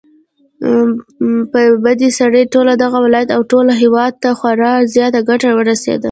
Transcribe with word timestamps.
پدې 1.83 2.09
سره 2.19 2.39
ټول 2.53 2.67
دغه 2.83 2.97
ولايت 3.05 3.29
او 3.35 3.41
ټول 3.51 3.65
هېواد 3.81 4.13
ته 4.23 4.29
خورا 4.39 4.73
زياته 4.93 5.19
گټه 5.29 5.49
ورسېده 5.53 5.99